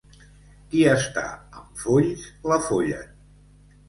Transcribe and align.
Qui 0.69 0.79
està 0.91 1.25
amb 1.59 1.75
folls, 1.81 2.23
l'afollen. 2.53 3.13